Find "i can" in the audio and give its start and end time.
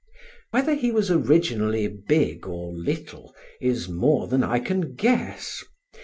4.43-4.95